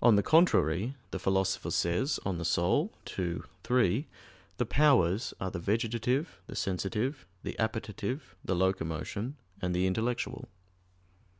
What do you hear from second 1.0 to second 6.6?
The Philosopher says (De Anima ii, 3), "The powers are the vegetative, the